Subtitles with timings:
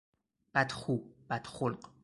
[0.55, 0.97] بد خو،
[1.29, 1.89] بد خلق